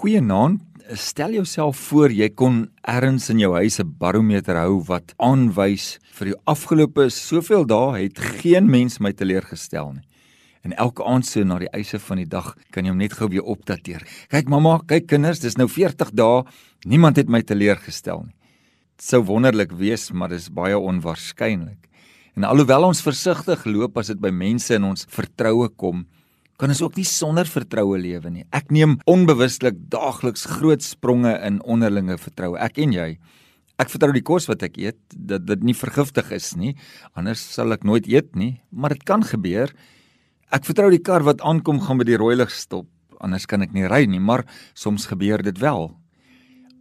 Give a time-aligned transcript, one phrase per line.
[0.00, 0.62] Goeienaand.
[0.96, 6.26] Stel jouself voor jy kon ergens in jou huis 'n barometer hou wat aanwys vir
[6.30, 10.06] die afgelope soveel dae het geen mens my teleurgestel nie.
[10.64, 13.28] En elke aand so na die eise van die dag kan jy hom net gou
[13.28, 14.00] weer opdateer.
[14.30, 16.44] Kyk mamma, kyk kinders, dis nou 40 dae,
[16.86, 18.34] niemand het my teleurgestel nie.
[18.96, 21.90] Dit sou wonderlik wees, maar dis baie onwaarskynlik.
[22.36, 26.06] En alhoewel ons versigtig loop as dit by mense in ons vertroue kom,
[26.60, 28.42] kan ons ook nie sonder vertroue lewe nie.
[28.52, 32.58] Ek neem onbewustelik daagliks groot spronge in onderlinge vertroue.
[32.60, 33.14] Ek en jy.
[33.80, 36.74] Ek vertrou die kos wat ek eet dat dit nie vergiftig is nie,
[37.16, 39.72] anders sal ek nooit eet nie, maar dit kan gebeur.
[40.52, 42.90] Ek vertrou die kar wat aankom gaan by die rooi lig stop,
[43.24, 44.44] anders kan ek nie ry nie, maar
[44.76, 45.88] soms gebeur dit wel.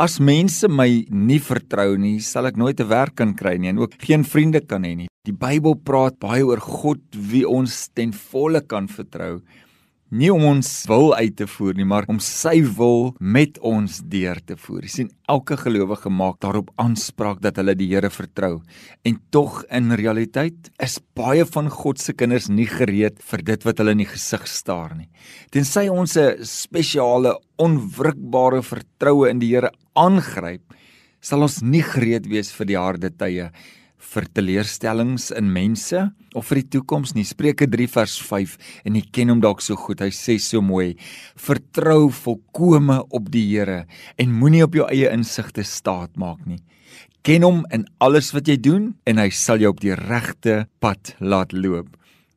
[0.00, 3.78] As mense my nie vertrou nie, sal ek nooit 'n werk kan kry nie en
[3.78, 5.08] ook geen vriende kan hê nie.
[5.24, 9.42] Die Bybel praat baie oor God wie ons ten volle kan vertrou
[10.14, 14.38] nie om ons wil uit te voer nie, maar om sy wil met ons deur
[14.46, 14.84] te voer.
[14.86, 18.60] Jy sien, elke gelowige maak daarop aanspraak dat hulle die Here vertrou.
[19.06, 23.82] En tog in realiteit is baie van God se kinders nie gereed vir dit wat
[23.82, 25.08] hulle in die gesig staar nie.
[25.50, 30.62] Tensy ons 'n spesiale, onwrikbare vertroue in die Here aangryp,
[31.20, 33.50] sal ons nie gereed wees vir die harde tye
[34.12, 36.00] vir teleurstellings in mense
[36.36, 37.24] of vir die toekoms nie.
[37.26, 40.04] Spreuke 3 vers 5 en jy ken hom dalk so goed.
[40.04, 40.94] Hy sê so mooi:
[41.36, 43.84] Vertrou volkome op die Here
[44.20, 46.62] en moenie op jou eie insigte staat maak nie.
[47.26, 51.16] Ken hom in alles wat jy doen en hy sal jou op die regte pad
[51.18, 51.96] laat loop.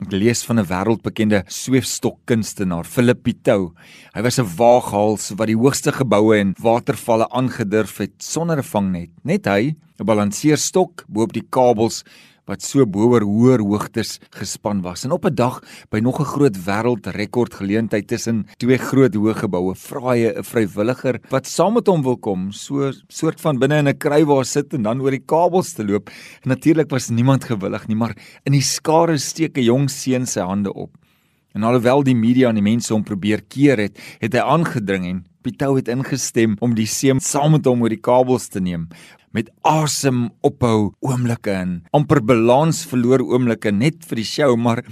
[0.00, 3.74] Ek lees van 'n wêreldbekende sweefstokkunstenaar, Philip Pitou.
[4.14, 9.10] Hy was 'n waaghals wat die hoogste geboue en watervalle aangedurf het sonder 'n vangnet.
[9.22, 12.02] Net hy, 'n balanseerstok bo op die kabels
[12.50, 15.04] wat so bo oor hoër hoogtes gespan was.
[15.06, 19.74] En op 'n dag by nog 'n groot wêreldrekord geleentheid tussen twee groot hoë geboue,
[19.74, 23.88] vra hy 'n vrywilliger wat saam met hom wil kom, so soort van binne in
[23.88, 26.10] 'n krywa sit en dan oor die kabels te loop.
[26.44, 30.72] Natuurlik was niemand gewillig nie, maar in die skare steek 'n jong seun sy hande
[30.72, 30.90] op.
[31.54, 35.24] En alhoewel die media en die mense hom probeer keer het, het hy aangedring en
[35.40, 38.90] Pietou het ingestem om die seun saam met hom oor die kabels te neem.
[39.32, 41.70] Met asem ophou oomblikke in.
[41.96, 44.82] Amper balans verloor oomblikke net vir die show maar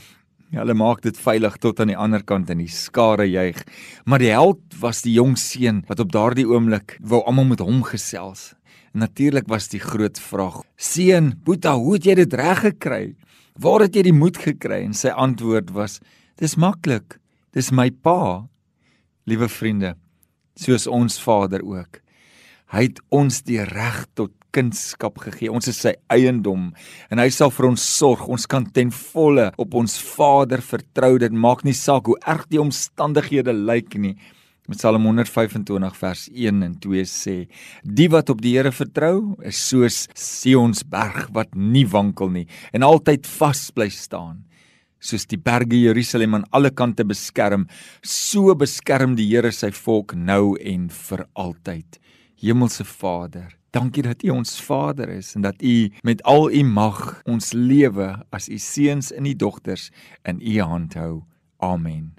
[0.56, 3.60] hulle maak dit veilig tot aan die ander kant in die skare juig.
[4.08, 7.84] Maar die held was die jong seun wat op daardie oomblik wou almal met hom
[7.84, 8.54] gesels.
[8.96, 13.04] Natuurlik was die groot vraag seun boeta hoe het jy dit reg gekry?
[13.60, 14.80] Waar het jy die moed gekry?
[14.88, 16.00] En sy antwoord was
[16.40, 17.20] dis maklik.
[17.52, 18.48] Dis my pa
[19.28, 19.98] liewe vriende
[20.58, 22.02] soos ons vader ook
[22.68, 25.48] Hy het ons die reg tot kindskap gegee.
[25.52, 26.70] Ons is sy eiendom
[27.08, 28.26] en hy sal vir ons sorg.
[28.28, 31.14] Ons kan ten volle op ons Vader vertrou.
[31.20, 34.16] Dit maak nie saak hoe erg die omstandighede lyk nie.
[34.68, 37.36] Psalm 125 vers 1 en 2 sê:
[37.80, 42.44] Die wat op die Here vertrou, is soos Sion's berg wat nie wankel nie
[42.76, 44.44] en altyd vas bly staan.
[44.98, 47.68] Soos die berge Jerusalem aan alle kante beskerm,
[48.02, 52.00] so beskerm die Here sy volk nou en vir altyd.
[52.38, 57.22] Hemelse Vader, dankie dat U ons Vader is en dat U met al U mag
[57.26, 59.90] ons lewe as U seuns en U dogters
[60.26, 61.12] in U hand hou.
[61.58, 62.18] Amen.